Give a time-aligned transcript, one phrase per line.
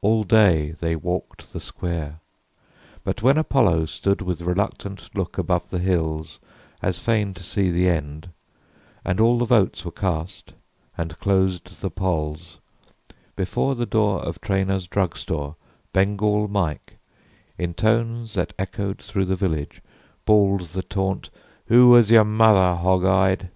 [0.00, 2.20] All day, they walked the square.
[3.04, 6.38] But when Apollo Stood with reluctant look above the hills
[6.80, 8.30] As fain to see the end,
[9.04, 10.54] and all the votes Were cast,
[10.96, 12.58] and closed the polls,
[13.34, 15.56] before the door Of Trainor's drug store
[15.92, 16.96] Bengal Mike,
[17.58, 19.82] in tones That echoed through the village,
[20.24, 21.28] bawled the taunt:
[21.66, 23.50] "Who was your mother, hog—eyed?"